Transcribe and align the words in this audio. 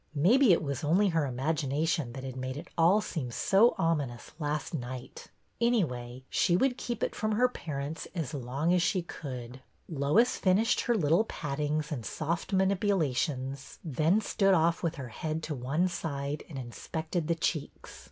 Maybe 0.15 0.51
it 0.51 0.63
was 0.63 0.83
only 0.83 1.09
her 1.09 1.31
imag 1.31 1.63
ination 1.63 2.13
that 2.15 2.23
had 2.23 2.35
made 2.35 2.57
it 2.57 2.69
all 2.75 3.01
seem 3.01 3.29
so 3.29 3.75
ominous 3.77 4.31
last 4.39 4.73
night. 4.73 5.27
Anyway, 5.61 6.23
she 6.27 6.57
would 6.57 6.75
keep 6.79 7.03
it 7.03 7.13
from 7.15 7.33
her 7.33 7.47
par 7.47 7.79
ents 7.79 8.07
as 8.15 8.33
long 8.33 8.73
as 8.73 8.81
she 8.81 9.03
could. 9.03 9.61
Lois 9.87 10.37
finished 10.37 10.81
her 10.85 10.95
little 10.95 11.25
pattings 11.25 11.91
and 11.91 12.03
soft 12.03 12.51
manip 12.51 12.79
ulations, 12.79 13.77
then 13.83 14.19
stood 14.21 14.55
off 14.55 14.81
with 14.81 14.95
her 14.95 15.09
head 15.09 15.43
to 15.43 15.53
one 15.53 15.87
side 15.87 16.43
and 16.49 16.57
inspected 16.57 17.27
the 17.27 17.35
cheeks. 17.35 17.99